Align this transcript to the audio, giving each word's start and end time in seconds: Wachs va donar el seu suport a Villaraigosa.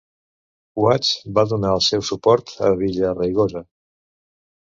Wachs 0.83 1.09
va 1.39 1.43
donar 1.51 1.73
el 1.79 1.83
seu 1.89 2.03
suport 2.09 2.55
a 2.69 2.71
Villaraigosa. 2.81 3.65